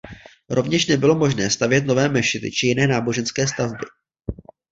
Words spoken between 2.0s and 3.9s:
mešity či jiné náboženské stavby.